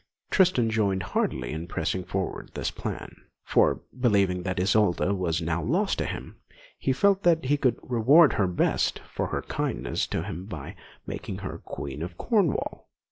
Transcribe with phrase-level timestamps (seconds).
[0.31, 5.99] Tristan joined heartily in pressing forward this plan; for, believing that Isolda was now lost
[5.99, 6.37] to him,
[6.79, 10.75] he felt that he could reward her best for her kindness to him by
[11.05, 12.89] making her Queen of Cornwall.